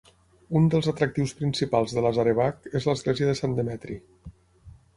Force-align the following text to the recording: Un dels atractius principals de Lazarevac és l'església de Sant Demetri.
Un 0.59 0.63
dels 0.73 0.87
atractius 0.91 1.33
principals 1.41 1.93
de 1.97 2.03
Lazarevac 2.07 2.67
és 2.81 2.89
l'església 2.91 3.31
de 3.33 3.39
Sant 3.43 3.57
Demetri. 3.61 4.01